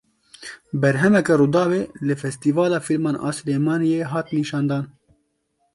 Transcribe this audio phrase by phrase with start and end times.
[0.81, 4.85] Berhmeke Rûdawê li Festîvala Fîlman a Silêmaniyê hat nîşandan.